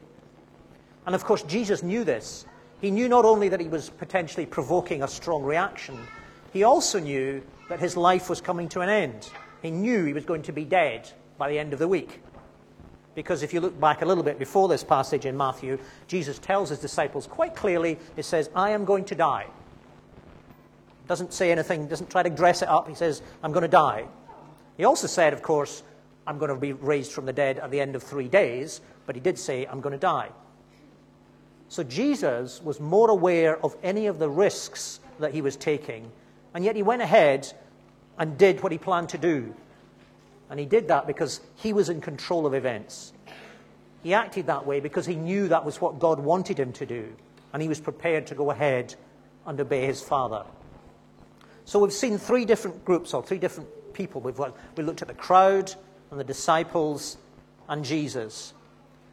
And 1.07 1.15
of 1.15 1.25
course, 1.25 1.43
Jesus 1.45 1.83
knew 1.83 2.05
this. 2.05 2.45
He 2.81 2.91
knew 2.91 3.09
not 3.09 3.25
only 3.25 3.49
that 3.49 3.61
he 3.61 3.69
was 3.69 3.89
potentially 3.89 4.47
provoking 4.47 5.03
a 5.03 5.09
strong 5.09 5.45
reaction, 5.45 5.99
he 6.53 6.65
also 6.65 6.99
knew 6.99 7.41
that 7.69 7.79
his 7.79 7.97
life 7.97 8.29
was 8.29 8.41
coming 8.41 8.69
to 8.71 8.81
an 8.81 8.89
end. 8.89 9.31
He 9.63 9.71
knew 9.71 10.05
he 10.05 10.13
was 10.13 10.25
going 10.25 10.43
to 10.43 10.53
be 10.53 10.65
dead 10.65 11.09
by 11.39 11.49
the 11.49 11.59
end 11.59 11.73
of 11.73 11.79
the 11.79 11.87
week. 11.87 12.21
Because 13.15 13.43
if 13.43 13.55
you 13.55 13.61
look 13.61 13.79
back 13.79 14.03
a 14.03 14.05
little 14.05 14.25
bit 14.25 14.39
before 14.39 14.69
this 14.69 14.83
passage 14.83 15.25
in 15.25 15.37
Matthew, 15.37 15.79
Jesus 16.09 16.39
tells 16.39 16.71
his 16.71 16.79
disciples 16.79 17.27
quite 17.27 17.55
clearly, 17.55 17.99
he 18.17 18.23
says, 18.23 18.51
I 18.55 18.71
am 18.71 18.85
going 18.85 19.05
to 19.07 19.15
die. 19.15 19.47
Doesn't 21.07 21.33
say 21.33 21.53
anything, 21.53 21.87
doesn't 21.87 22.11
try 22.11 22.23
to 22.23 22.31
dress 22.31 22.63
it 22.63 22.69
up. 22.69 22.89
He 22.89 22.95
says, 22.95 23.23
I'm 23.43 23.53
going 23.53 23.63
to 23.63 23.69
die. 23.69 24.07
He 24.77 24.85
also 24.85 25.07
said, 25.07 25.33
of 25.33 25.43
course, 25.43 25.83
I'm 26.31 26.39
going 26.39 26.51
to 26.51 26.55
be 26.55 26.73
raised 26.73 27.11
from 27.11 27.27
the 27.27 27.33
dead 27.33 27.59
at 27.59 27.73
the 27.73 27.81
end 27.81 27.97
of 27.97 28.05
three 28.05 28.29
days, 28.29 28.81
but 29.05 29.17
he 29.17 29.21
did 29.21 29.37
say, 29.37 29.67
I'm 29.67 29.81
going 29.81 29.95
to 29.95 29.99
die. 29.99 30.29
So 31.69 31.83
Jesus 31.83 32.63
was 32.63 32.79
more 32.79 33.11
aware 33.11 33.59
of 33.65 33.77
any 33.83 34.07
of 34.07 34.21
the 34.21 34.29
risks 34.29 35.01
that 35.19 35.35
he 35.35 35.43
was 35.43 35.57
taking, 35.57 36.09
and 36.55 36.65
yet 36.65 36.77
he 36.77 36.85
went 36.85 37.03
ahead 37.03 37.53
and 38.17 38.39
did 38.39 38.63
what 38.63 38.71
he 38.71 38.79
planned 38.79 39.09
to 39.09 39.19
do. 39.19 39.53
And 40.51 40.61
he 40.61 40.67
did 40.67 40.87
that 40.87 41.09
because 41.09 41.41
he 41.57 41.73
was 41.73 41.89
in 41.89 42.01
control 42.01 42.47
of 42.47 42.55
events. 42.55 43.13
He 44.05 44.15
acted 44.15 44.47
that 44.47 44.65
way 44.65 44.79
because 44.79 45.07
he 45.07 45.17
knew 45.17 45.49
that 45.49 45.65
was 45.65 45.81
what 45.81 45.99
God 45.99 46.21
wanted 46.21 46.61
him 46.61 46.73
to 46.75 46.87
do. 46.87 47.13
And 47.53 47.61
he 47.61 47.69
was 47.69 47.81
prepared 47.81 48.29
to 48.29 48.37
go 48.37 48.53
ahead 48.53 48.95
and 49.47 49.61
obey 49.61 49.85
his 49.85 50.01
Father. 50.01 50.45
So 51.65 51.81
we've 51.81 51.93
seen 51.93 52.19
three 52.19 52.45
different 52.45 52.85
groups 52.85 53.15
or 53.15 53.23
three 53.25 53.39
different 53.39 53.69
people. 53.95 54.21
We've, 54.21 54.39
we 54.77 54.85
looked 54.85 55.03
at 55.03 55.09
the 55.09 55.15
crowd 55.15 55.75
and 56.11 56.19
the 56.19 56.25
disciples 56.25 57.17
and 57.69 57.85
Jesus. 57.85 58.53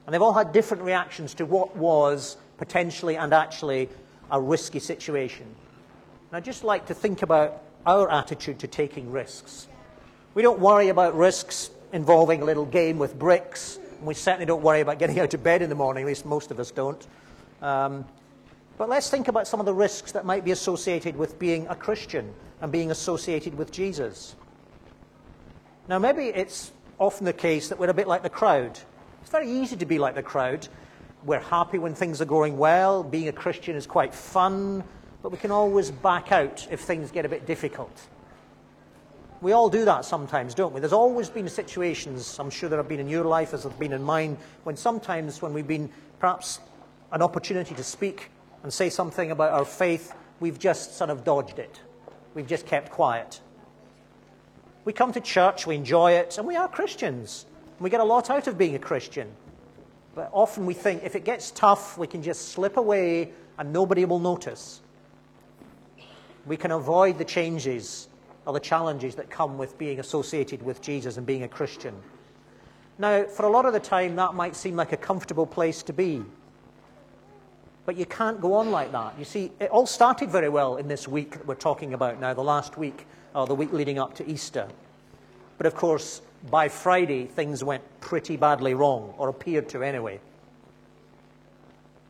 And 0.05 0.13
they've 0.13 0.21
all 0.21 0.33
had 0.33 0.51
different 0.51 0.83
reactions 0.83 1.33
to 1.35 1.45
what 1.45 1.75
was 1.75 2.37
potentially 2.57 3.17
and 3.17 3.33
actually 3.33 3.89
a 4.31 4.41
risky 4.41 4.79
situation. 4.79 5.45
And 6.29 6.37
I'd 6.37 6.45
just 6.45 6.63
like 6.63 6.87
to 6.87 6.93
think 6.93 7.21
about 7.21 7.61
our 7.85 8.09
attitude 8.11 8.59
to 8.59 8.67
taking 8.67 9.11
risks. 9.11 9.67
We 10.33 10.41
don't 10.41 10.59
worry 10.59 10.89
about 10.89 11.15
risks 11.15 11.69
involving 11.93 12.41
a 12.41 12.45
little 12.45 12.65
game 12.65 12.99
with 12.99 13.17
bricks, 13.17 13.79
and 13.97 14.05
we 14.05 14.13
certainly 14.13 14.45
don't 14.45 14.61
worry 14.61 14.81
about 14.81 14.99
getting 14.99 15.19
out 15.19 15.33
of 15.33 15.43
bed 15.43 15.61
in 15.61 15.69
the 15.69 15.75
morning, 15.75 16.03
at 16.03 16.07
least 16.07 16.25
most 16.25 16.51
of 16.51 16.59
us 16.59 16.71
don't. 16.71 17.07
Um, 17.61 18.05
but 18.77 18.89
let's 18.89 19.09
think 19.09 19.27
about 19.27 19.47
some 19.47 19.59
of 19.59 19.65
the 19.65 19.73
risks 19.73 20.11
that 20.11 20.25
might 20.25 20.45
be 20.45 20.51
associated 20.51 21.15
with 21.15 21.39
being 21.39 21.65
a 21.67 21.75
Christian 21.75 22.33
and 22.61 22.71
being 22.71 22.91
associated 22.91 23.55
with 23.55 23.71
Jesus. 23.71 24.35
Now, 25.87 25.97
maybe 25.97 26.25
it's 26.25 26.71
often 26.99 27.25
the 27.25 27.33
case 27.33 27.69
that 27.69 27.77
we're 27.77 27.89
a 27.89 27.93
bit 27.93 28.07
like 28.07 28.23
the 28.23 28.29
crowd. 28.29 28.79
It's 29.21 29.29
very 29.29 29.49
easy 29.49 29.75
to 29.77 29.85
be 29.85 29.99
like 29.99 30.15
the 30.15 30.23
crowd. 30.23 30.67
We're 31.23 31.39
happy 31.39 31.77
when 31.77 31.93
things 31.93 32.21
are 32.21 32.25
going 32.25 32.57
well. 32.57 33.03
Being 33.03 33.27
a 33.27 33.33
Christian 33.33 33.75
is 33.75 33.85
quite 33.85 34.13
fun, 34.13 34.83
but 35.21 35.31
we 35.31 35.37
can 35.37 35.51
always 35.51 35.91
back 35.91 36.31
out 36.31 36.67
if 36.71 36.81
things 36.81 37.11
get 37.11 37.25
a 37.25 37.29
bit 37.29 37.45
difficult. 37.45 38.07
We 39.41 39.51
all 39.51 39.69
do 39.69 39.85
that 39.85 40.05
sometimes, 40.05 40.55
don't 40.55 40.73
we? 40.73 40.79
There's 40.79 40.93
always 40.93 41.29
been 41.29 41.47
situations, 41.47 42.39
I'm 42.39 42.49
sure 42.49 42.69
there 42.69 42.79
have 42.79 42.87
been 42.87 42.99
in 42.99 43.09
your 43.09 43.25
life 43.25 43.53
as 43.53 43.63
there 43.63 43.71
have 43.71 43.79
been 43.79 43.93
in 43.93 44.01
mine, 44.01 44.37
when 44.63 44.75
sometimes 44.75 45.41
when 45.41 45.53
we've 45.53 45.67
been 45.67 45.91
perhaps 46.19 46.59
an 47.11 47.21
opportunity 47.21 47.75
to 47.75 47.83
speak 47.83 48.31
and 48.63 48.73
say 48.73 48.89
something 48.89 49.29
about 49.29 49.51
our 49.51 49.65
faith, 49.65 50.15
we've 50.39 50.57
just 50.57 50.97
sort 50.97 51.11
of 51.11 51.23
dodged 51.23 51.59
it. 51.59 51.79
We've 52.33 52.47
just 52.47 52.65
kept 52.65 52.91
quiet. 52.91 53.41
We 54.87 54.93
come 54.93 55.11
to 55.11 55.19
church, 55.19 55.67
we 55.67 55.75
enjoy 55.75 56.13
it, 56.13 56.37
and 56.37 56.47
we 56.47 56.55
are 56.55 56.69
Christians. 56.69 57.45
We 57.81 57.89
get 57.89 57.99
a 57.99 58.05
lot 58.05 58.29
out 58.29 58.47
of 58.47 58.57
being 58.57 58.73
a 58.73 58.79
Christian. 58.79 59.29
But 60.15 60.29
often 60.31 60.65
we 60.65 60.73
think 60.73 61.03
if 61.03 61.13
it 61.13 61.25
gets 61.25 61.51
tough, 61.51 61.97
we 61.97 62.07
can 62.07 62.23
just 62.23 62.53
slip 62.53 62.77
away 62.77 63.33
and 63.57 63.73
nobody 63.73 64.05
will 64.05 64.21
notice. 64.21 64.79
We 66.45 66.55
can 66.55 66.71
avoid 66.71 67.17
the 67.17 67.25
changes 67.25 68.07
or 68.45 68.53
the 68.53 68.61
challenges 68.61 69.13
that 69.15 69.29
come 69.29 69.57
with 69.57 69.77
being 69.77 69.99
associated 69.99 70.61
with 70.63 70.81
Jesus 70.81 71.17
and 71.17 71.25
being 71.25 71.43
a 71.43 71.49
Christian. 71.49 71.93
Now, 72.97 73.25
for 73.25 73.45
a 73.45 73.49
lot 73.49 73.65
of 73.65 73.73
the 73.73 73.81
time, 73.81 74.15
that 74.15 74.35
might 74.35 74.55
seem 74.55 74.77
like 74.77 74.93
a 74.93 74.97
comfortable 74.97 75.45
place 75.45 75.83
to 75.83 75.91
be. 75.91 76.23
But 77.85 77.97
you 77.97 78.05
can't 78.05 78.39
go 78.39 78.53
on 78.53 78.71
like 78.71 78.93
that. 78.93 79.19
You 79.19 79.25
see, 79.25 79.51
it 79.59 79.69
all 79.69 79.85
started 79.85 80.29
very 80.29 80.47
well 80.47 80.77
in 80.77 80.87
this 80.87 81.09
week 81.09 81.31
that 81.31 81.45
we're 81.45 81.55
talking 81.55 81.93
about 81.93 82.21
now, 82.21 82.33
the 82.33 82.41
last 82.41 82.77
week, 82.77 83.05
or 83.37 83.45
the 83.45 83.55
week 83.55 83.71
leading 83.71 83.99
up 83.99 84.15
to 84.15 84.27
Easter. 84.27 84.67
But 85.57 85.67
of 85.67 85.75
course, 85.75 86.21
by 86.49 86.69
Friday, 86.69 87.25
things 87.25 87.63
went 87.63 87.83
pretty 87.99 88.35
badly 88.35 88.73
wrong, 88.73 89.13
or 89.17 89.29
appeared 89.29 89.69
to 89.69 89.83
anyway. 89.83 90.19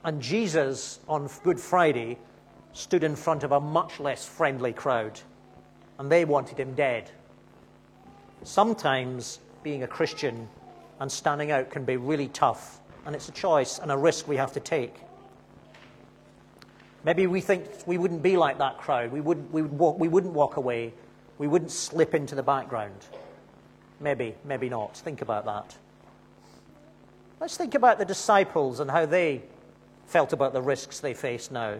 And 0.05 0.21
Jesus, 0.21 0.99
on 1.07 1.29
Good 1.43 1.59
Friday, 1.59 2.17
stood 2.71 3.03
in 3.03 3.15
front 3.15 3.43
of 3.43 3.51
a 3.51 3.59
much 3.59 3.99
less 3.99 4.25
friendly 4.25 4.71
crowd, 4.71 5.19
and 5.99 6.09
they 6.09 6.23
wanted 6.23 6.59
him 6.59 6.73
dead. 6.75 7.11
Sometimes 8.43 9.39
being 9.63 9.83
a 9.83 9.87
Christian 9.87 10.47
and 11.01 11.11
standing 11.11 11.51
out 11.51 11.69
can 11.69 11.83
be 11.83 11.97
really 11.97 12.29
tough, 12.29 12.79
and 13.05 13.13
it's 13.13 13.27
a 13.27 13.33
choice 13.33 13.79
and 13.79 13.91
a 13.91 13.97
risk 13.97 14.29
we 14.29 14.37
have 14.37 14.53
to 14.53 14.61
take. 14.61 14.95
Maybe 17.03 17.27
we 17.27 17.41
think 17.41 17.65
we 17.85 17.97
wouldn't 17.97 18.23
be 18.23 18.37
like 18.37 18.59
that 18.59 18.77
crowd. 18.77 19.11
We, 19.11 19.19
would, 19.19 19.51
we, 19.51 19.61
would 19.61 19.77
walk, 19.77 19.99
we 19.99 20.07
wouldn't 20.07 20.33
walk 20.33 20.55
away. 20.55 20.93
We 21.37 21.47
wouldn't 21.47 21.71
slip 21.71 22.15
into 22.15 22.35
the 22.35 22.43
background. 22.43 23.05
Maybe, 23.99 24.35
maybe 24.43 24.69
not. 24.69 24.97
Think 24.97 25.21
about 25.21 25.45
that. 25.45 25.75
Let's 27.39 27.57
think 27.57 27.75
about 27.75 27.99
the 27.99 28.05
disciples 28.05 28.79
and 28.79 28.89
how 28.89 29.05
they 29.05 29.43
felt 30.07 30.33
about 30.33 30.53
the 30.53 30.61
risks 30.61 30.99
they 30.99 31.13
face 31.13 31.51
now. 31.51 31.77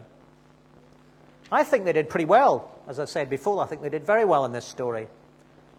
I 1.51 1.63
think 1.63 1.85
they 1.85 1.93
did 1.93 2.09
pretty 2.09 2.25
well. 2.25 2.71
As 2.87 2.99
I 2.99 3.05
said 3.05 3.29
before, 3.29 3.63
I 3.63 3.67
think 3.67 3.81
they 3.81 3.89
did 3.89 4.05
very 4.05 4.25
well 4.25 4.45
in 4.45 4.51
this 4.51 4.65
story. 4.65 5.07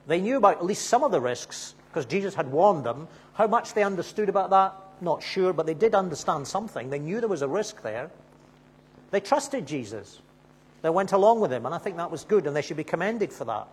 They 0.06 0.20
knew 0.20 0.38
about 0.38 0.56
at 0.56 0.64
least 0.64 0.86
some 0.86 1.04
of 1.04 1.12
the 1.12 1.20
risks 1.20 1.74
because 1.88 2.06
Jesus 2.06 2.34
had 2.34 2.50
warned 2.50 2.84
them. 2.84 3.06
How 3.34 3.46
much 3.46 3.74
they 3.74 3.82
understood 3.82 4.28
about 4.28 4.50
that, 4.50 4.74
not 5.00 5.22
sure, 5.22 5.52
but 5.52 5.66
they 5.66 5.74
did 5.74 5.94
understand 5.94 6.46
something. 6.46 6.90
They 6.90 6.98
knew 6.98 7.20
there 7.20 7.28
was 7.28 7.42
a 7.42 7.48
risk 7.48 7.82
there. 7.82 8.10
They 9.10 9.20
trusted 9.20 9.66
Jesus. 9.66 10.20
They 10.82 10.90
went 10.90 11.12
along 11.12 11.40
with 11.40 11.52
him, 11.52 11.66
and 11.66 11.74
I 11.74 11.78
think 11.78 11.96
that 11.96 12.10
was 12.10 12.24
good, 12.24 12.46
and 12.46 12.54
they 12.54 12.62
should 12.62 12.76
be 12.76 12.84
commended 12.84 13.32
for 13.32 13.44
that. 13.46 13.66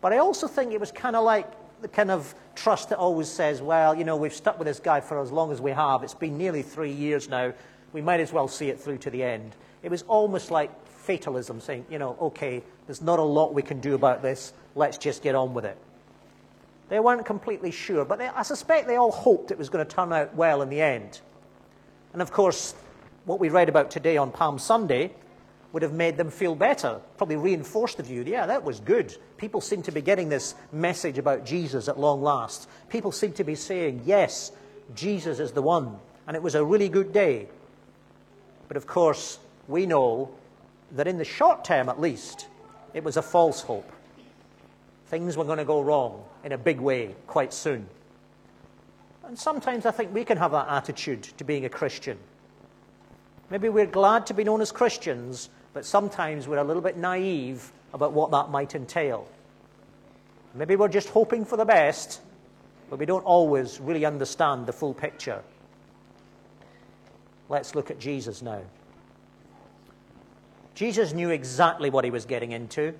But 0.00 0.12
I 0.12 0.18
also 0.18 0.46
think 0.46 0.72
it 0.72 0.80
was 0.80 0.92
kind 0.92 1.16
of 1.16 1.24
like 1.24 1.50
the 1.80 1.88
kind 1.88 2.10
of 2.10 2.34
trust 2.54 2.90
that 2.90 2.98
always 2.98 3.28
says, 3.28 3.62
well, 3.62 3.94
you 3.94 4.04
know, 4.04 4.16
we've 4.16 4.34
stuck 4.34 4.58
with 4.58 4.66
this 4.66 4.80
guy 4.80 5.00
for 5.00 5.20
as 5.20 5.32
long 5.32 5.52
as 5.52 5.60
we 5.60 5.70
have. 5.70 6.02
It's 6.02 6.14
been 6.14 6.36
nearly 6.36 6.62
three 6.62 6.90
years 6.90 7.28
now. 7.28 7.52
We 7.92 8.02
might 8.02 8.20
as 8.20 8.32
well 8.32 8.48
see 8.48 8.68
it 8.68 8.80
through 8.80 8.98
to 8.98 9.10
the 9.10 9.22
end. 9.22 9.54
It 9.82 9.90
was 9.90 10.02
almost 10.02 10.50
like 10.50 10.70
fatalism, 10.86 11.60
saying, 11.60 11.86
you 11.90 11.98
know, 11.98 12.16
okay, 12.20 12.62
there's 12.86 13.02
not 13.02 13.18
a 13.18 13.22
lot 13.22 13.54
we 13.54 13.62
can 13.62 13.80
do 13.80 13.94
about 13.94 14.22
this. 14.22 14.52
Let's 14.74 14.98
just 14.98 15.22
get 15.22 15.34
on 15.34 15.54
with 15.54 15.64
it. 15.64 15.76
They 16.88 17.00
weren't 17.00 17.24
completely 17.24 17.70
sure, 17.70 18.04
but 18.04 18.18
they, 18.18 18.28
I 18.28 18.42
suspect 18.42 18.86
they 18.86 18.96
all 18.96 19.12
hoped 19.12 19.50
it 19.50 19.58
was 19.58 19.68
going 19.68 19.86
to 19.86 19.94
turn 19.94 20.12
out 20.12 20.34
well 20.34 20.62
in 20.62 20.68
the 20.68 20.80
end. 20.80 21.20
And 22.12 22.20
of 22.20 22.30
course, 22.32 22.74
what 23.24 23.40
we 23.40 23.48
read 23.48 23.68
about 23.68 23.90
today 23.90 24.16
on 24.16 24.30
Palm 24.30 24.58
Sunday 24.58 25.12
would 25.74 25.82
have 25.82 25.92
made 25.92 26.16
them 26.16 26.30
feel 26.30 26.54
better, 26.54 27.00
probably 27.16 27.34
reinforced 27.34 27.96
the 27.96 28.02
view, 28.04 28.22
yeah, 28.24 28.46
that 28.46 28.62
was 28.62 28.78
good. 28.78 29.16
People 29.38 29.60
seem 29.60 29.82
to 29.82 29.90
be 29.90 30.00
getting 30.00 30.28
this 30.28 30.54
message 30.70 31.18
about 31.18 31.44
Jesus 31.44 31.88
at 31.88 31.98
long 31.98 32.22
last. 32.22 32.68
People 32.88 33.10
seem 33.10 33.32
to 33.32 33.42
be 33.42 33.56
saying, 33.56 34.00
yes, 34.06 34.52
Jesus 34.94 35.40
is 35.40 35.50
the 35.50 35.60
one. 35.60 35.98
And 36.28 36.36
it 36.36 36.42
was 36.44 36.54
a 36.54 36.64
really 36.64 36.88
good 36.88 37.12
day. 37.12 37.48
But 38.68 38.76
of 38.76 38.86
course, 38.86 39.40
we 39.66 39.84
know 39.84 40.30
that 40.92 41.08
in 41.08 41.18
the 41.18 41.24
short 41.24 41.64
term 41.64 41.88
at 41.88 42.00
least, 42.00 42.46
it 42.94 43.02
was 43.02 43.16
a 43.16 43.22
false 43.22 43.60
hope. 43.60 43.90
Things 45.08 45.36
were 45.36 45.44
going 45.44 45.58
to 45.58 45.64
go 45.64 45.82
wrong 45.82 46.22
in 46.44 46.52
a 46.52 46.58
big 46.58 46.78
way 46.78 47.16
quite 47.26 47.52
soon. 47.52 47.88
And 49.24 49.36
sometimes 49.36 49.86
I 49.86 49.90
think 49.90 50.14
we 50.14 50.24
can 50.24 50.38
have 50.38 50.52
that 50.52 50.68
attitude 50.68 51.24
to 51.36 51.42
being 51.42 51.64
a 51.64 51.68
Christian. 51.68 52.16
Maybe 53.50 53.68
we're 53.68 53.86
glad 53.86 54.26
to 54.26 54.34
be 54.34 54.44
known 54.44 54.60
as 54.60 54.70
Christians, 54.70 55.50
but 55.74 55.84
sometimes 55.84 56.46
we're 56.48 56.58
a 56.58 56.64
little 56.64 56.80
bit 56.80 56.96
naive 56.96 57.72
about 57.92 58.12
what 58.12 58.30
that 58.30 58.48
might 58.48 58.74
entail. 58.74 59.26
Maybe 60.54 60.76
we're 60.76 60.88
just 60.88 61.08
hoping 61.08 61.44
for 61.44 61.56
the 61.56 61.64
best, 61.64 62.20
but 62.88 62.98
we 62.98 63.06
don't 63.06 63.24
always 63.24 63.80
really 63.80 64.04
understand 64.04 64.66
the 64.66 64.72
full 64.72 64.94
picture. 64.94 65.42
Let's 67.48 67.74
look 67.74 67.90
at 67.90 67.98
Jesus 67.98 68.40
now. 68.40 68.62
Jesus 70.76 71.12
knew 71.12 71.30
exactly 71.30 71.90
what 71.90 72.04
he 72.04 72.10
was 72.10 72.24
getting 72.24 72.52
into. 72.52 72.94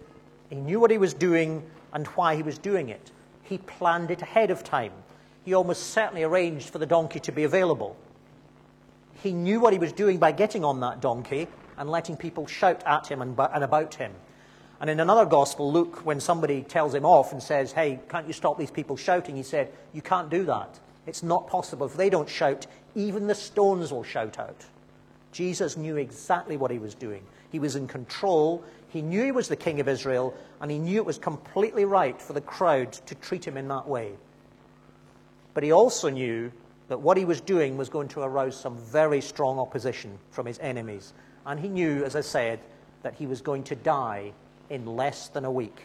He 0.50 0.56
knew 0.56 0.80
what 0.80 0.90
he 0.90 0.98
was 0.98 1.14
doing 1.14 1.64
and 1.92 2.06
why 2.08 2.34
he 2.34 2.42
was 2.42 2.58
doing 2.58 2.88
it. 2.88 3.12
He 3.44 3.58
planned 3.58 4.10
it 4.10 4.20
ahead 4.20 4.50
of 4.50 4.64
time. 4.64 4.92
He 5.44 5.54
almost 5.54 5.90
certainly 5.90 6.24
arranged 6.24 6.70
for 6.70 6.78
the 6.78 6.86
donkey 6.86 7.20
to 7.20 7.32
be 7.32 7.44
available. 7.44 7.96
He 9.22 9.32
knew 9.32 9.60
what 9.60 9.72
he 9.72 9.78
was 9.78 9.92
doing 9.92 10.18
by 10.18 10.32
getting 10.32 10.64
on 10.64 10.80
that 10.80 11.00
donkey 11.00 11.46
and 11.76 11.90
letting 11.90 12.16
people 12.16 12.46
shout 12.46 12.82
at 12.86 13.06
him 13.06 13.22
and, 13.22 13.38
and 13.38 13.64
about 13.64 13.94
him. 13.94 14.12
And 14.80 14.90
in 14.90 15.00
another 15.00 15.24
gospel, 15.24 15.72
Luke, 15.72 16.04
when 16.04 16.20
somebody 16.20 16.62
tells 16.62 16.94
him 16.94 17.04
off 17.04 17.32
and 17.32 17.42
says, 17.42 17.72
Hey, 17.72 18.00
can't 18.08 18.26
you 18.26 18.32
stop 18.32 18.58
these 18.58 18.70
people 18.70 18.96
shouting? 18.96 19.36
He 19.36 19.42
said, 19.42 19.72
You 19.92 20.02
can't 20.02 20.30
do 20.30 20.44
that. 20.44 20.78
It's 21.06 21.22
not 21.22 21.48
possible. 21.48 21.86
If 21.86 21.96
they 21.96 22.10
don't 22.10 22.28
shout, 22.28 22.66
even 22.94 23.26
the 23.26 23.34
stones 23.34 23.92
will 23.92 24.04
shout 24.04 24.38
out. 24.38 24.64
Jesus 25.32 25.76
knew 25.76 25.96
exactly 25.96 26.56
what 26.56 26.70
he 26.70 26.78
was 26.78 26.94
doing. 26.94 27.22
He 27.50 27.58
was 27.58 27.76
in 27.76 27.86
control. 27.86 28.64
He 28.88 29.02
knew 29.02 29.24
he 29.24 29.32
was 29.32 29.48
the 29.48 29.56
king 29.56 29.80
of 29.80 29.88
Israel, 29.88 30.34
and 30.60 30.70
he 30.70 30.78
knew 30.78 30.96
it 30.96 31.04
was 31.04 31.18
completely 31.18 31.84
right 31.84 32.20
for 32.20 32.32
the 32.32 32.40
crowd 32.40 32.92
to 32.92 33.14
treat 33.16 33.46
him 33.46 33.56
in 33.56 33.68
that 33.68 33.88
way. 33.88 34.12
But 35.52 35.62
he 35.62 35.72
also 35.72 36.08
knew 36.08 36.52
that 36.94 36.98
what 36.98 37.16
he 37.16 37.24
was 37.24 37.40
doing 37.40 37.76
was 37.76 37.88
going 37.88 38.06
to 38.06 38.20
arouse 38.20 38.56
some 38.56 38.76
very 38.76 39.20
strong 39.20 39.58
opposition 39.58 40.16
from 40.30 40.46
his 40.46 40.60
enemies. 40.60 41.12
And 41.44 41.58
he 41.58 41.66
knew, 41.66 42.04
as 42.04 42.14
I 42.14 42.20
said, 42.20 42.60
that 43.02 43.14
he 43.14 43.26
was 43.26 43.40
going 43.40 43.64
to 43.64 43.74
die 43.74 44.30
in 44.70 44.86
less 44.86 45.26
than 45.26 45.44
a 45.44 45.50
week. 45.50 45.76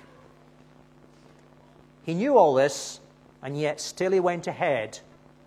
He 2.03 2.13
knew 2.13 2.37
all 2.37 2.53
this, 2.53 2.99
and 3.41 3.59
yet 3.59 3.81
still 3.81 4.11
he 4.11 4.19
went 4.19 4.45
ahead 4.45 4.99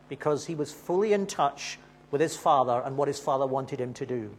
because 0.09 0.47
he 0.47 0.57
was 0.57 0.73
fully 0.73 1.13
in 1.13 1.29
touch 1.29 1.79
with 2.11 2.21
his 2.21 2.37
father 2.37 2.83
and 2.85 2.97
what 2.97 3.07
his 3.07 3.21
father 3.21 3.47
wanted 3.47 3.81
him 3.81 3.95
to 3.95 4.05
do. 4.05 4.33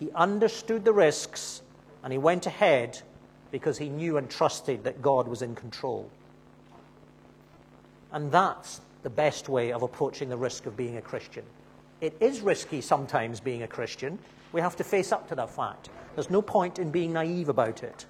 He 0.00 0.10
understood 0.12 0.86
the 0.86 0.94
risks, 0.94 1.60
and 2.02 2.14
he 2.14 2.18
went 2.18 2.46
ahead 2.46 2.98
because 3.50 3.76
he 3.76 3.90
knew 3.90 4.16
and 4.16 4.30
trusted 4.30 4.84
that 4.84 5.02
God 5.02 5.28
was 5.28 5.42
in 5.42 5.54
control. 5.54 6.08
And 8.10 8.32
that's 8.32 8.80
the 9.02 9.10
best 9.10 9.48
way 9.48 9.72
of 9.72 9.82
approaching 9.82 10.28
the 10.28 10.36
risk 10.36 10.66
of 10.66 10.76
being 10.76 10.96
a 10.96 11.02
Christian. 11.02 11.44
It 12.00 12.16
is 12.20 12.40
risky 12.40 12.80
sometimes 12.80 13.40
being 13.40 13.62
a 13.62 13.68
Christian. 13.68 14.18
We 14.52 14.60
have 14.60 14.76
to 14.76 14.84
face 14.84 15.12
up 15.12 15.28
to 15.28 15.34
that 15.36 15.50
fact. 15.50 15.88
There's 16.14 16.30
no 16.30 16.42
point 16.42 16.78
in 16.78 16.90
being 16.90 17.12
naive 17.12 17.48
about 17.48 17.82
it. 17.82 18.06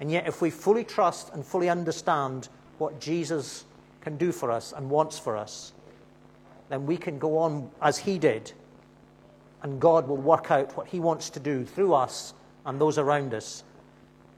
And 0.00 0.10
yet, 0.10 0.28
if 0.28 0.40
we 0.40 0.50
fully 0.50 0.84
trust 0.84 1.32
and 1.32 1.44
fully 1.44 1.68
understand 1.68 2.48
what 2.78 3.00
Jesus 3.00 3.64
can 4.00 4.16
do 4.16 4.30
for 4.30 4.50
us 4.50 4.72
and 4.72 4.88
wants 4.88 5.18
for 5.18 5.36
us, 5.36 5.72
then 6.68 6.86
we 6.86 6.96
can 6.96 7.18
go 7.18 7.38
on 7.38 7.70
as 7.82 7.98
he 7.98 8.18
did, 8.18 8.52
and 9.62 9.80
God 9.80 10.06
will 10.06 10.16
work 10.16 10.50
out 10.50 10.76
what 10.76 10.86
he 10.86 11.00
wants 11.00 11.30
to 11.30 11.40
do 11.40 11.64
through 11.64 11.94
us 11.94 12.34
and 12.66 12.80
those 12.80 12.98
around 12.98 13.34
us, 13.34 13.64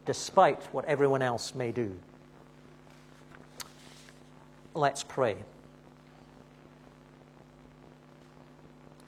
despite 0.07 0.63
what 0.73 0.85
everyone 0.87 1.23
else 1.23 1.55
may 1.55 1.73
do. 1.73 1.99
Let's 4.75 5.03
pray. 5.03 5.37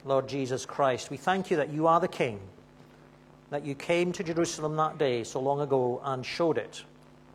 Lord 0.03 0.27
Jesus 0.27 0.65
Christ, 0.65 1.09
we 1.09 1.15
thank 1.15 1.49
you 1.49 1.57
that 1.57 1.69
you 1.69 1.87
are 1.87 2.01
the 2.01 2.09
King, 2.09 2.41
that 3.49 3.65
you 3.65 3.73
came 3.73 4.11
to 4.11 4.23
Jerusalem 4.23 4.75
that 4.75 4.97
day 4.97 5.23
so 5.23 5.39
long 5.39 5.61
ago 5.61 6.01
and 6.03 6.25
showed 6.25 6.57
it 6.57 6.83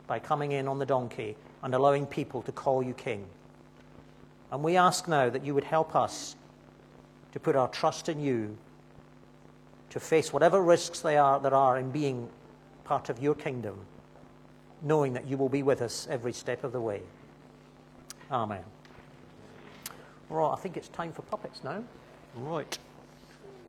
by 0.06 0.18
coming 0.18 0.52
in 0.52 0.68
on 0.68 0.78
the 0.78 0.84
donkey 0.84 1.36
and 1.62 1.74
allowing 1.74 2.04
people 2.04 2.42
to 2.42 2.52
call 2.52 2.82
you 2.82 2.92
King. 2.92 3.24
And 4.52 4.62
we 4.62 4.76
ask 4.76 5.08
now 5.08 5.30
that 5.30 5.44
you 5.44 5.54
would 5.54 5.64
help 5.64 5.96
us 5.96 6.36
to 7.32 7.40
put 7.40 7.56
our 7.56 7.68
trust 7.68 8.10
in 8.10 8.20
you, 8.20 8.58
to 9.88 10.00
face 10.00 10.34
whatever 10.34 10.62
risks 10.62 11.00
they 11.00 11.16
are, 11.16 11.40
there 11.40 11.54
are 11.54 11.78
in 11.78 11.90
being 11.90 12.28
part 12.84 13.08
of 13.08 13.22
your 13.22 13.34
kingdom, 13.34 13.78
knowing 14.82 15.14
that 15.14 15.26
you 15.26 15.38
will 15.38 15.48
be 15.48 15.62
with 15.62 15.80
us 15.80 16.06
every 16.10 16.34
step 16.34 16.62
of 16.62 16.72
the 16.72 16.80
way. 16.80 17.00
Amen. 18.30 18.64
Right, 20.28 20.52
I 20.52 20.56
think 20.56 20.76
it's 20.76 20.88
time 20.88 21.12
for 21.12 21.22
puppets 21.22 21.64
now. 21.64 21.82
Right. 22.34 22.78